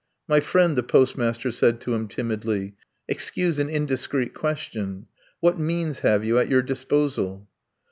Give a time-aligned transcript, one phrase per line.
[0.27, 2.73] "My friend," the postmaster said to him timidly,
[3.07, 5.05] "excuse an indiscreet question:
[5.41, 7.47] what means have you at your disposal?"